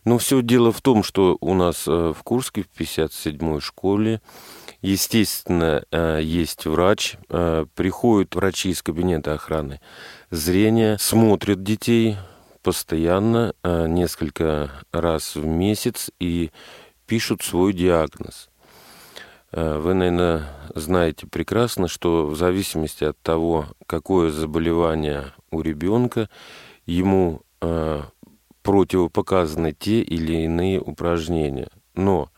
[0.06, 4.20] Ну, все дело в том, что у нас э, в Курске, в 57-й школе,
[4.80, 9.80] естественно, э, есть врач, э, приходят врачи из кабинета охраны
[10.30, 12.18] зрения, смотрят детей
[12.62, 16.50] постоянно, несколько раз в месяц и
[17.06, 18.48] пишут свой диагноз.
[19.52, 26.28] Вы, наверное, знаете прекрасно, что в зависимости от того, какое заболевание у ребенка,
[26.86, 27.42] ему
[28.66, 31.68] противопоказаны те или иные упражнения.
[31.94, 32.30] Но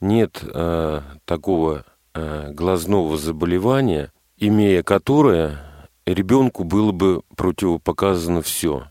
[0.00, 5.58] нет э, такого э, глазного заболевания, имея которое
[6.04, 8.88] ребенку было бы противопоказано все.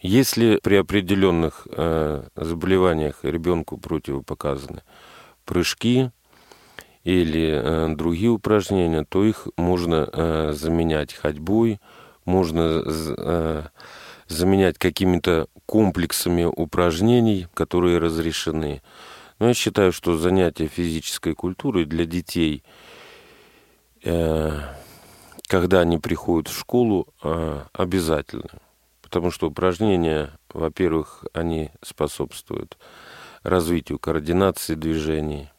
[0.00, 4.82] Если при определенных э, заболеваниях ребенку противопоказаны
[5.44, 6.10] прыжки
[7.04, 11.80] или э, другие упражнения, то их можно э, заменять ходьбой,
[12.24, 13.62] можно э,
[14.26, 18.82] заменять какими-то комплексами упражнений, которые разрешены.
[19.38, 22.62] Но я считаю, что занятия физической культурой для детей,
[24.04, 24.60] э,
[25.48, 28.50] когда они приходят в школу, э, обязательны.
[29.00, 32.78] Потому что упражнения, во-первых, они способствуют
[33.42, 35.50] развитию координации движений,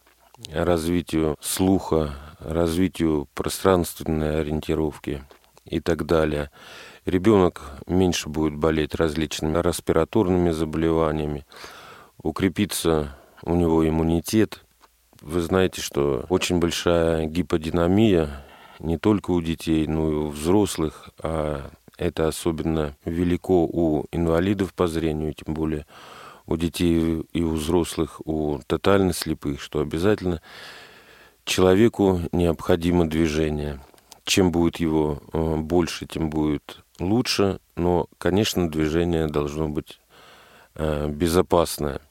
[0.52, 5.24] развитию слуха, развитию пространственной ориентировки
[5.66, 6.50] и так далее
[7.06, 11.46] ребенок меньше будет болеть различными респираторными заболеваниями,
[12.22, 14.64] укрепится у него иммунитет.
[15.22, 18.46] Вы знаете, что очень большая гиподинамия
[18.80, 24.88] не только у детей, но и у взрослых, а это особенно велико у инвалидов по
[24.88, 25.86] зрению, тем более
[26.46, 30.42] у детей и у взрослых, у тотально слепых, что обязательно
[31.46, 33.80] человеку необходимо движение.
[34.26, 40.00] Чем будет его э, больше, тем будет лучше, но, конечно, движение должно быть
[40.76, 42.02] э, безопасное.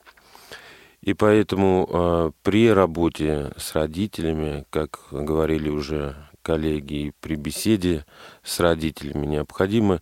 [1.00, 8.04] И поэтому э, при работе с родителями, как говорили уже коллеги, при беседе
[8.42, 10.00] с родителями необходимо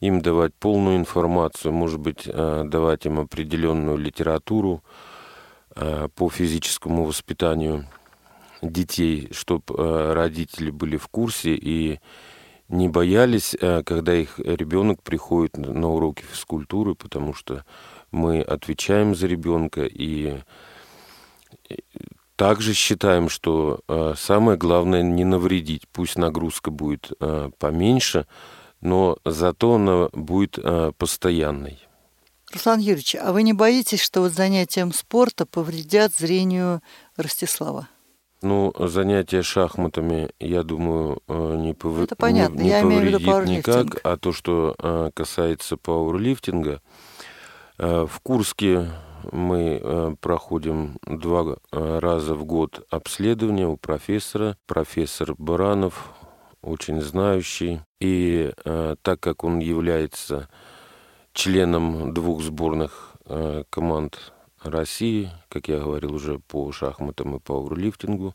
[0.00, 4.82] им давать полную информацию, может быть, э, давать им определенную литературу
[6.16, 7.86] по физическому воспитанию
[8.62, 12.00] детей, чтобы родители были в курсе и
[12.68, 17.64] не боялись, э, когда их ребенок приходит на уроки физкультуры, потому что
[18.10, 20.40] мы отвечаем за ребенка и
[22.36, 25.88] также считаем, что э, самое главное не навредить.
[25.92, 28.26] Пусть нагрузка будет э, поменьше,
[28.80, 30.56] но зато она будет
[30.98, 31.80] постоянной.
[32.52, 36.80] Руслан Юрьевич, а вы не боитесь, что вот занятием спорта повредят зрению
[37.16, 37.88] Ростислава?
[38.40, 41.98] Ну, занятия шахматами, я думаю, э, не, пов...
[42.02, 42.58] Это понятно.
[42.58, 44.00] не, не я повредит имею в виду никак.
[44.04, 46.80] А то, что э, касается пауэрлифтинга,
[47.78, 48.90] э, в Курске
[49.32, 54.56] мы проходим два раза в год обследование у профессора.
[54.66, 56.12] Профессор Баранов,
[56.62, 57.80] очень знающий.
[58.00, 58.52] И
[59.02, 60.48] так как он является
[61.32, 63.16] членом двух сборных
[63.70, 68.34] команд России, как я говорил уже по шахматам и пауэрлифтингу.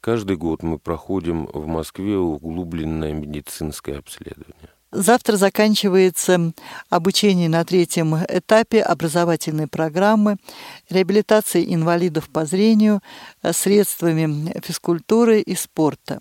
[0.00, 4.70] Каждый год мы проходим в Москве углубленное медицинское обследование.
[4.92, 6.52] Завтра заканчивается
[6.88, 10.36] обучение на третьем этапе образовательной программы
[10.88, 13.02] реабилитации инвалидов по зрению
[13.50, 16.20] средствами физкультуры и спорта.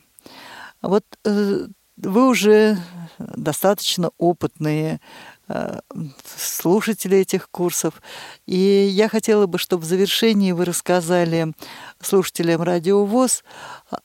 [0.82, 2.78] Вот э, вы уже
[3.20, 5.00] достаточно опытные
[5.48, 5.80] Э,
[6.36, 8.02] слушатели этих курсов.
[8.48, 11.54] И я хотела бы, чтобы в завершении вы рассказали
[12.02, 13.44] слушателям Радио ВОЗ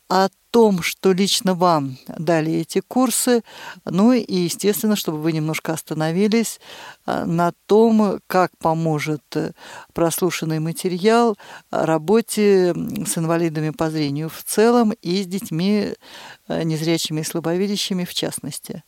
[0.09, 3.42] о том, что лично вам дали эти курсы,
[3.87, 6.61] ну и, естественно, чтобы вы немножко остановились
[7.07, 9.53] э, на том, как поможет э,
[9.94, 11.38] прослушанный материал
[11.70, 15.94] работе с инвалидами по зрению в целом и с детьми
[16.48, 18.83] незрячими и слабовидящими в частности.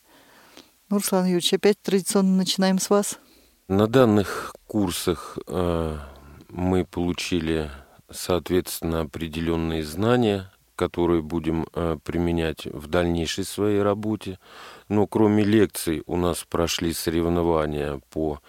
[0.93, 3.19] Ну, Руслан Юрьевич, опять традиционно начинаем с вас.
[3.67, 5.97] На данных курсах э,
[6.51, 7.71] мы получили,
[8.11, 14.39] соответственно, определенные знания, которые будем э, применять в дальнейшей своей работе.
[14.91, 18.41] Но кроме лекций у нас прошли соревнования по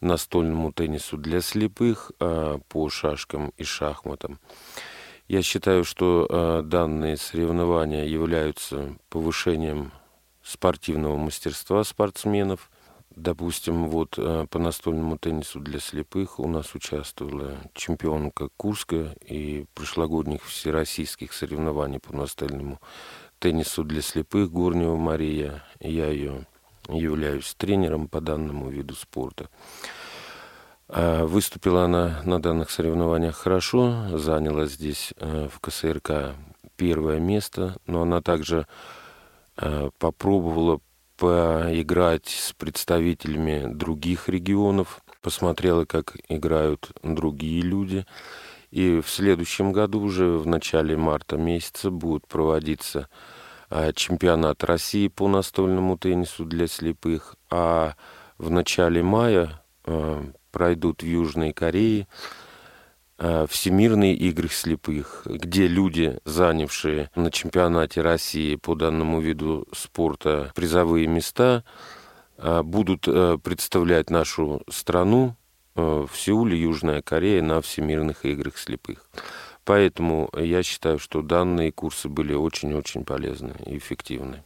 [0.00, 4.40] настольному теннису для слепых, э, по шашкам и шахматам.
[5.28, 9.92] Я считаю, что данные соревнования являются повышением
[10.44, 12.70] спортивного мастерства спортсменов.
[13.16, 20.44] Допустим, вот э, по настольному теннису для слепых у нас участвовала чемпионка Курска и прошлогодних
[20.44, 22.80] всероссийских соревнований по настольному
[23.38, 25.62] теннису для слепых Горнева Мария.
[25.80, 26.46] Я ее
[26.88, 29.48] являюсь тренером по данному виду спорта.
[30.88, 36.34] А выступила она на данных соревнованиях хорошо, заняла здесь э, в КСРК
[36.76, 38.66] первое место, но она также
[39.98, 40.80] попробовала
[41.16, 48.04] поиграть с представителями других регионов, посмотрела, как играют другие люди.
[48.70, 53.08] И в следующем году, уже в начале марта месяца, будет проводиться
[53.70, 57.94] э, чемпионат России по настольному теннису для слепых, а
[58.36, 62.43] в начале мая э, пройдут в Южной Корее Э,
[63.16, 71.64] Всемирные игры слепых, где люди, занявшие на чемпионате России по данному виду спорта призовые места,
[72.38, 75.36] э, будут э, представлять нашу страну
[75.76, 79.08] в Сеуле, Южная Корея на Всемирных играх слепых.
[79.64, 84.44] Поэтому я считаю, что данные курсы были очень-очень полезны и эффективны.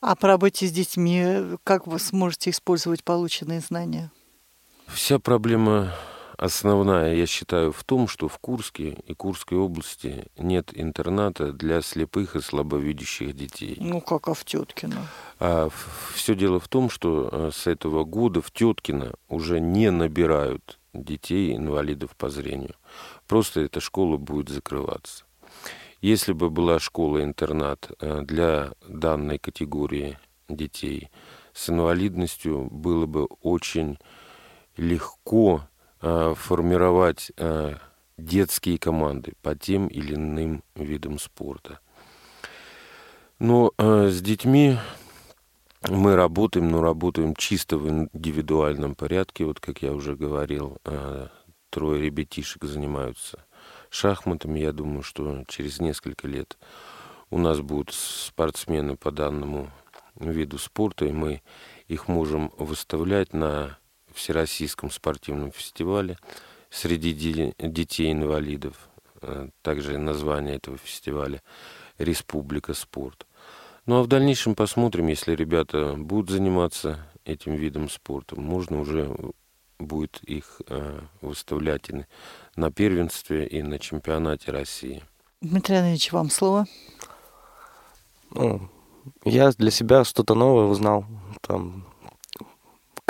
[0.00, 4.10] А по работе с детьми, как вы сможете использовать полученные знания?
[4.86, 5.92] Вся проблема
[6.40, 12.34] Основная, я считаю, в том, что в Курске и Курской области нет интерната для слепых
[12.34, 13.76] и слабовидящих детей.
[13.78, 15.06] Ну, как а в Теткино?
[15.38, 15.68] А
[16.14, 21.54] все дело в том, что э, с этого года в Теткино уже не набирают детей
[21.54, 22.74] инвалидов по зрению.
[23.26, 25.24] Просто эта школа будет закрываться.
[26.00, 31.10] Если бы была школа-интернат э, для данной категории детей
[31.52, 33.98] с инвалидностью, было бы очень
[34.78, 35.66] легко
[36.00, 37.76] формировать э,
[38.16, 41.80] детские команды по тем или иным видам спорта.
[43.38, 44.78] Но э, с детьми
[45.88, 49.44] мы работаем, но работаем чисто в индивидуальном порядке.
[49.44, 50.78] Вот как я уже говорил,
[51.70, 53.44] трое ребятишек занимаются
[53.88, 54.60] шахматами.
[54.60, 56.58] Я думаю, что через несколько лет
[57.30, 59.70] у нас будут спортсмены по данному
[60.16, 61.42] виду спорта, и мы
[61.88, 63.78] их можем выставлять на
[64.14, 66.18] Всероссийском спортивном фестивале
[66.70, 68.76] среди детей-инвалидов.
[69.22, 71.42] Э, также название этого фестиваля
[71.98, 73.26] «Республика спорт».
[73.86, 79.14] Ну а в дальнейшем посмотрим, если ребята будут заниматься этим видом спорта, можно уже
[79.78, 82.04] будет их э, выставлять и
[82.56, 85.02] на первенстве, и на чемпионате России.
[85.40, 86.66] Дмитрий Андреевич, вам слово.
[88.30, 88.68] Ну,
[89.24, 91.06] я для себя что-то новое узнал.
[91.40, 91.86] Там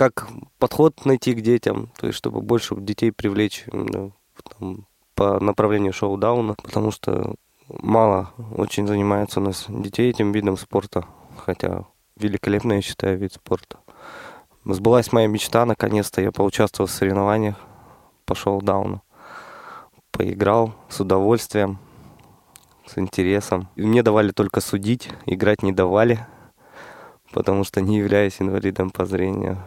[0.01, 4.13] как подход найти к детям, то есть чтобы больше детей привлечь ну,
[4.59, 7.35] там, по направлению шоу-дауна, потому что
[7.69, 11.05] мало очень занимается у нас детей этим видом спорта,
[11.37, 11.85] хотя
[12.17, 13.77] великолепный, я считаю, вид спорта.
[14.65, 17.57] Сбылась моя мечта, наконец-то я поучаствовал в соревнованиях
[18.25, 19.03] по шоу-дауну.
[20.13, 21.79] Поиграл с удовольствием,
[22.87, 23.69] с интересом.
[23.77, 26.27] Мне давали только судить, играть не давали,
[27.33, 29.59] потому что не являюсь инвалидом по зрению.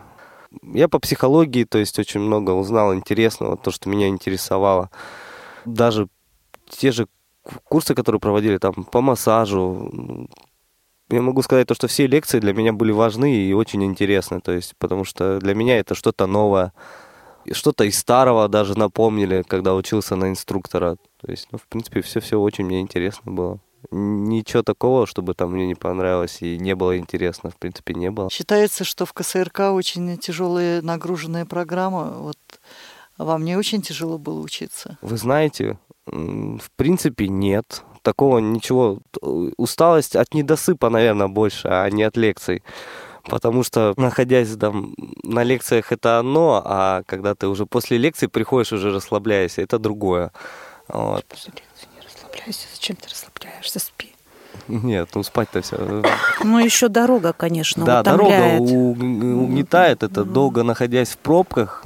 [0.62, 4.89] Я по психологии, то есть очень много узнал интересного, то, что меня интересовало.
[5.66, 6.08] Даже
[6.70, 7.08] те же
[7.64, 10.30] курсы, которые проводили там по массажу,
[11.10, 14.51] я могу сказать то, что все лекции для меня были важны и очень интересны, то
[14.51, 16.74] есть потому что для меня это что-то новое,
[17.51, 20.97] что-то из старого даже напомнили, когда учился на инструктора.
[21.22, 23.60] То есть, ну, в принципе, все-все очень мне интересно было
[23.92, 28.30] ничего такого, чтобы там мне не понравилось и не было интересно, в принципе, не было.
[28.30, 32.12] Считается, что в КСРК очень тяжелая нагруженная программа.
[32.12, 32.38] Вот
[33.18, 34.98] вам не очень тяжело было учиться?
[35.02, 37.84] Вы знаете, в принципе, нет.
[38.04, 39.00] такого ничего.
[39.58, 42.62] Усталость от недосыпа, наверное, больше, а не от лекций.
[43.24, 48.74] Потому что, находясь там на лекциях, это одно, а когда ты уже после лекции приходишь,
[48.74, 50.32] уже расслабляешься, это другое.
[50.90, 51.26] Вот.
[52.34, 52.68] Расслабляйся.
[52.74, 53.80] Зачем ты расслабляешься?
[53.80, 54.14] Спи.
[54.68, 56.04] Нет, ну спать-то все.
[56.44, 58.60] Ну, еще дорога, конечно, Да, утомляет.
[58.66, 60.04] дорога угнетает.
[60.04, 61.84] Это долго находясь в пробках.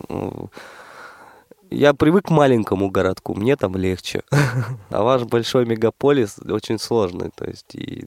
[1.69, 4.23] Я привык к маленькому городку, мне там легче.
[4.89, 8.05] А ваш большой мегаполис очень сложный, то есть и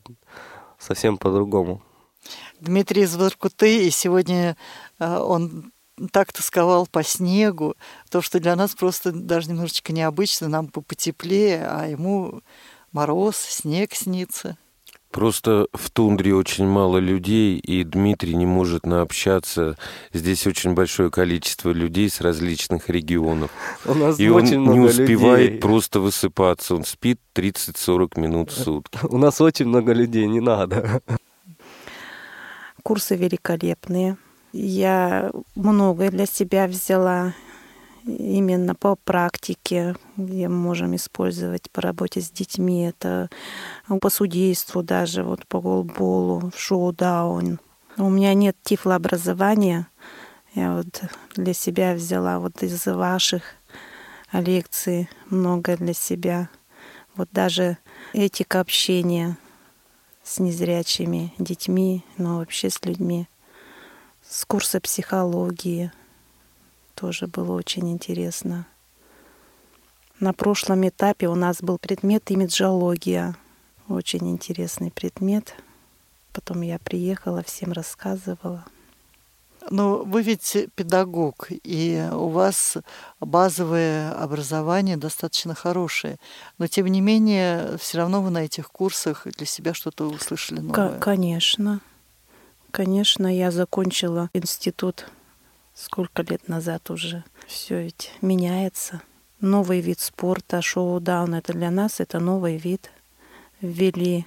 [0.78, 1.82] совсем по-другому.
[2.60, 4.56] Дмитрий из Воркуты, и сегодня
[4.98, 5.72] э, он
[6.08, 7.76] так тосковал по снегу,
[8.10, 12.42] то, что для нас просто даже немножечко необычно, нам потеплее, а ему
[12.92, 14.56] мороз, снег снится.
[15.10, 19.76] Просто в тундре очень мало людей, и Дмитрий не может наобщаться.
[20.12, 23.50] Здесь очень большое количество людей с различных регионов.
[23.84, 25.60] У нас и очень он много не успевает людей.
[25.60, 26.76] просто высыпаться.
[26.76, 29.00] Он спит 30-40 минут в сутки.
[29.02, 31.02] У нас очень много людей, не надо.
[32.84, 34.16] Курсы великолепные.
[34.52, 37.34] Я многое для себя взяла
[38.04, 42.84] именно по практике, где мы можем использовать по работе с детьми.
[42.84, 43.28] Это
[44.00, 47.60] по судейству даже, вот по голболу, в шоу-даун.
[47.96, 49.86] У меня нет тифлообразования.
[50.54, 51.02] Я вот
[51.36, 53.42] для себя взяла вот из ваших
[54.32, 56.48] лекций много для себя.
[57.14, 57.78] Вот даже
[58.12, 59.36] этика общения
[60.22, 63.28] с незрячими детьми, но вообще с людьми.
[64.30, 65.90] С курса психологии–
[67.00, 68.66] тоже было очень интересно.
[70.18, 73.36] На прошлом этапе у нас был предмет имиджология.
[73.88, 75.54] Очень интересный предмет.
[76.34, 78.66] Потом я приехала, всем рассказывала.
[79.70, 82.76] Ну, вы ведь педагог, и у вас
[83.18, 86.18] базовое образование достаточно хорошее.
[86.58, 90.98] Но, тем не менее, все равно вы на этих курсах для себя что-то услышали новое.
[90.98, 91.80] Конечно.
[92.70, 95.06] Конечно, я закончила институт
[95.74, 97.24] сколько лет назад уже.
[97.46, 99.00] Все ведь меняется.
[99.40, 102.90] Новый вид спорта, шоу-даун, это для нас это новый вид.
[103.60, 104.26] Ввели.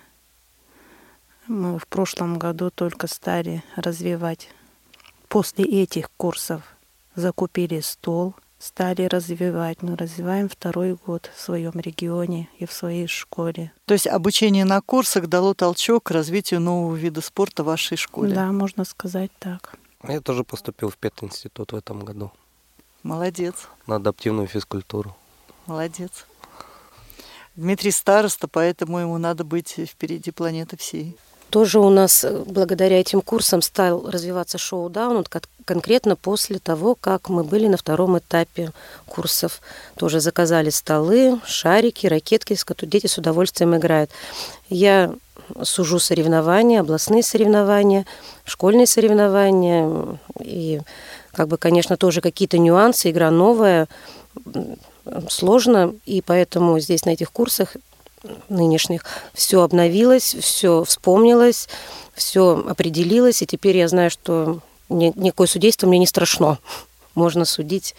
[1.48, 4.50] Мы в прошлом году только стали развивать.
[5.28, 6.64] После этих курсов
[7.16, 8.34] закупили стол,
[8.64, 9.82] стали развивать.
[9.82, 13.74] Мы развиваем второй год в своем регионе и в своей школе.
[13.86, 18.34] То есть обучение на курсах дало толчок к развитию нового вида спорта в вашей школе?
[18.34, 19.76] Да, можно сказать так.
[20.08, 22.32] Я тоже поступил в пединститут в этом году.
[23.04, 23.68] Молодец.
[23.86, 25.16] На адаптивную физкультуру.
[25.66, 26.26] Молодец.
[27.56, 31.18] Дмитрий староста, поэтому ему надо быть впереди планеты всей.
[31.54, 35.24] Тоже у нас э, благодаря этим курсам стал развиваться шоу-даун,
[35.66, 38.72] конкретно после того, как мы были на втором этапе
[39.06, 39.62] курсов.
[39.96, 44.10] Тоже заказали столы, шарики, ракетки, с которыми дети с удовольствием играют.
[44.68, 45.14] Я
[45.62, 48.08] сужу соревнования, областные соревнования,
[48.46, 50.18] школьные соревнования.
[50.40, 50.82] И,
[51.34, 53.88] как бы, конечно, тоже какие-то нюансы, игра новая,
[55.30, 57.76] сложно, и поэтому здесь на этих курсах
[58.50, 61.68] нынешних все обновилось, все вспомнилось,
[62.14, 64.60] все определилось, и теперь я знаю, что
[64.90, 66.60] никакое судейство мне не страшно.
[67.16, 67.96] Можно судить.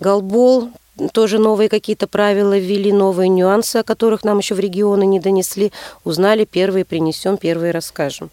[0.00, 0.70] Голбол
[1.12, 5.72] тоже новые какие-то правила ввели, новые нюансы, о которых нам еще в регионы не донесли.
[6.04, 8.30] Узнали, первые принесем, первые расскажем.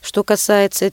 [0.00, 0.92] Что касается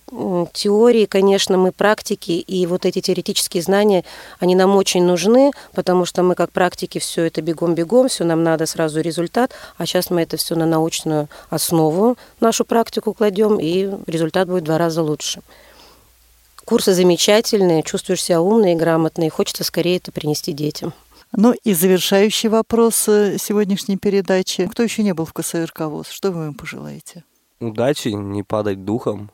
[0.53, 4.03] теории, конечно, мы практики, и вот эти теоретические знания,
[4.39, 8.65] они нам очень нужны, потому что мы как практики все это бегом-бегом, все нам надо
[8.65, 14.47] сразу результат, а сейчас мы это все на научную основу, нашу практику кладем, и результат
[14.47, 15.41] будет в два раза лучше.
[16.65, 20.93] Курсы замечательные, чувствуешь себя умный и грамотный, и хочется скорее это принести детям.
[21.31, 24.67] Ну и завершающий вопрос э, сегодняшней передачи.
[24.67, 26.09] Кто еще не был в КСРК ВОЗ?
[26.09, 27.23] Что вы им пожелаете?
[27.59, 29.31] Удачи, не падать духом.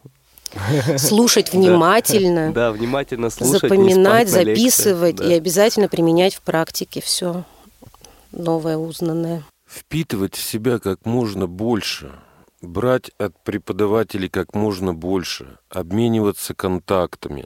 [0.97, 2.51] Слушать внимательно.
[2.53, 3.61] Да, внимательно слушать.
[3.61, 7.43] Запоминать, записывать и обязательно применять в практике все
[8.31, 9.43] новое, узнанное.
[9.67, 12.11] Впитывать в себя как можно больше–
[12.63, 17.45] брать от преподавателей как можно больше, обмениваться контактами.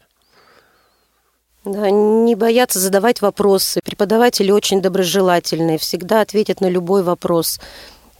[1.66, 3.82] Да, не бояться задавать вопросы.
[3.84, 7.60] Преподаватели очень доброжелательные, всегда ответят на любой вопрос.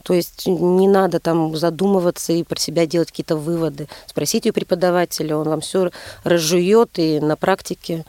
[0.08, 3.88] То есть не надо там задумываться и про себя делать какие-то выводы.
[4.06, 5.90] Спросите у преподавателя, он вам все
[6.24, 8.06] разжует и на практике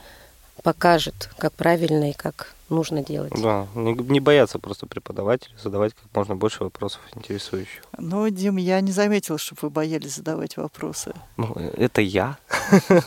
[0.64, 3.34] покажет, как правильно и как нужно делать.
[3.36, 7.84] Да, не, не бояться просто преподавателя, задавать как можно больше вопросов интересующих.
[7.98, 11.12] Ну, Дим, я не заметила, чтобы вы боялись задавать вопросы.
[11.36, 12.38] Ну, это я.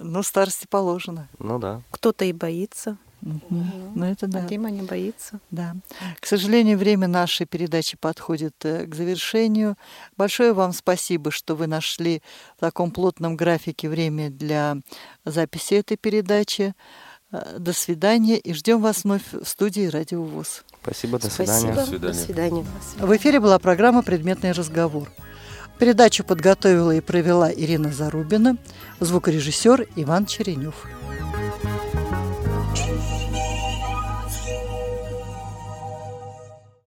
[0.00, 1.28] Ну, старости положено.
[1.38, 1.82] Ну да.
[1.90, 2.96] Кто-то и боится.
[3.24, 3.92] Мгм.
[3.94, 4.40] Ну, это да.
[4.40, 5.40] А Дима не боится.
[5.50, 5.74] Да.
[6.20, 9.76] К сожалению, время нашей передачи подходит э, к завершению.
[10.18, 12.22] Большое вам спасибо, что вы нашли
[12.58, 14.76] в таком плотном графике время для
[15.24, 16.74] записи этой передачи.
[17.32, 20.62] Э, До свидания и ждем вас вновь в студии Радио ВОЗ.
[20.82, 21.56] Спасибо, до Спасибо.
[21.56, 21.74] свидания.
[21.74, 22.12] До свидания.
[22.12, 22.66] До свидания.
[22.98, 25.10] В эфире была программа «Предметный разговор».
[25.78, 28.58] Передачу подготовила и провела Ирина Зарубина,
[29.00, 30.86] звукорежиссер Иван Черенев.